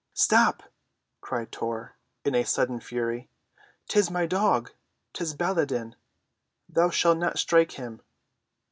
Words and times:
"Stop!" 0.15 0.63
cried 1.21 1.51
Tor, 1.51 1.95
in 2.25 2.33
sudden 2.43 2.79
fury. 2.79 3.29
"'Tis 3.87 4.09
my 4.09 4.25
dog. 4.25 4.71
'Tis 5.13 5.35
Baladan. 5.35 5.93
Thou 6.67 6.89
shalt 6.89 7.19
not 7.19 7.37
strike 7.37 7.73
him!" 7.73 8.01